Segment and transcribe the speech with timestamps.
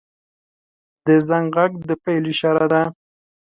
[1.05, 2.81] •د زنګ غږ د پیل اشاره ده.